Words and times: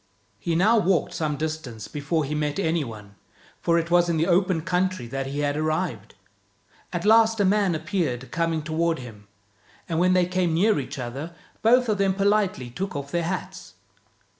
He 0.39 0.55
now 0.55 0.79
walked 0.79 1.13
some 1.13 1.37
distance 1.37 1.87
before 1.87 2.25
he 2.25 2.33
met 2.33 2.57
any 2.57 2.83
one, 2.83 3.17
for 3.61 3.77
it 3.77 3.91
was 3.91 4.09
in 4.09 4.17
the 4.17 4.25
open 4.25 4.61
country 4.61 5.05
that 5.05 5.27
he 5.27 5.41
had 5.41 5.55
arrived. 5.55 6.15
At 6.91 7.05
last 7.05 7.39
a 7.39 7.45
man 7.45 7.75
appeared 7.75 8.31
coming 8.31 8.63
toward 8.63 8.97
him, 8.97 9.27
and 9.87 9.99
when 9.99 10.13
they 10.13 10.25
came 10.25 10.55
near 10.55 10.79
each 10.79 10.97
other 10.97 11.35
both 11.61 11.87
of 11.87 11.99
them 11.99 12.15
politely 12.15 12.71
took 12.71 12.95
off 12.95 13.11
their 13.11 13.21
hats. 13.21 13.75